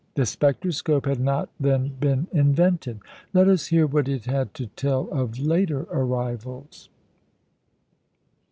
[0.15, 3.01] The spectroscope had not then been invented.
[3.33, 6.89] Let us hear what it had to tell of later arrivals.